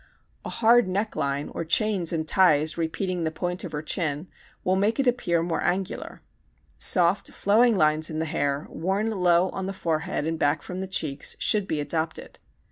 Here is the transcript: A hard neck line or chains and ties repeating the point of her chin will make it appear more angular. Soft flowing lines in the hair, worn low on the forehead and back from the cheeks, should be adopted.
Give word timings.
A 0.43 0.49
hard 0.49 0.87
neck 0.87 1.15
line 1.15 1.49
or 1.49 1.63
chains 1.63 2.11
and 2.11 2.27
ties 2.27 2.75
repeating 2.75 3.23
the 3.23 3.29
point 3.29 3.63
of 3.63 3.71
her 3.71 3.83
chin 3.83 4.29
will 4.63 4.75
make 4.75 4.99
it 4.99 5.05
appear 5.05 5.43
more 5.43 5.63
angular. 5.63 6.23
Soft 6.79 7.29
flowing 7.29 7.77
lines 7.77 8.09
in 8.09 8.17
the 8.17 8.25
hair, 8.25 8.65
worn 8.71 9.11
low 9.11 9.49
on 9.49 9.67
the 9.67 9.73
forehead 9.73 10.25
and 10.25 10.39
back 10.39 10.63
from 10.63 10.81
the 10.81 10.87
cheeks, 10.87 11.35
should 11.37 11.67
be 11.67 11.79
adopted. 11.79 12.39